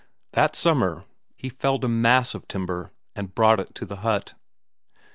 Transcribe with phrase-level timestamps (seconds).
[0.31, 1.05] That summer
[1.35, 4.33] he felled a mass of timber, and brought it to the hut.